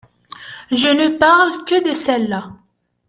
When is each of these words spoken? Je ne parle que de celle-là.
Je 0.71 0.87
ne 0.87 1.15
parle 1.15 1.63
que 1.65 1.87
de 1.87 1.93
celle-là. 1.93 2.53